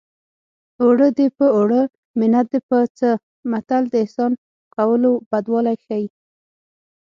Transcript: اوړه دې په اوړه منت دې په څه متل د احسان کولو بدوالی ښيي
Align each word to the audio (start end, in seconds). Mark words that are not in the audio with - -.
اوړه 0.81 1.07
دې 1.17 1.27
په 1.37 1.45
اوړه 1.57 1.81
منت 2.19 2.45
دې 2.51 2.59
په 2.69 2.77
څه 2.97 3.09
متل 3.51 3.83
د 3.89 3.93
احسان 4.03 4.31
کولو 4.75 5.11
بدوالی 5.31 5.75
ښيي 5.85 6.07